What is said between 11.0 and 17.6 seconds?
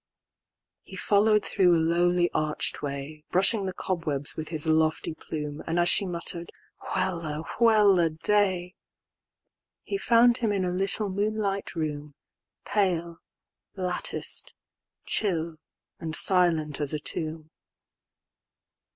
moonlight room, Pale, lattic'd, chill, and silent as a tomb.